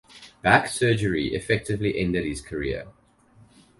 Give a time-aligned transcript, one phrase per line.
[0.41, 2.87] Back surgery effectively ended his career.